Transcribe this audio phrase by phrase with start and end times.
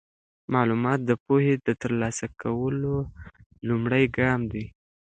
[0.53, 2.95] معلومات د پوهې د ترلاسه کولو
[3.67, 4.65] لومړی ګام دی.